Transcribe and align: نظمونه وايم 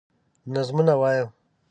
نظمونه 0.53 0.93
وايم 1.01 1.27